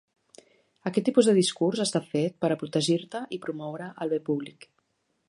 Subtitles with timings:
[0.89, 4.71] Aquest tipus de discurs està fet per a protegir-te i promoure el bé públic.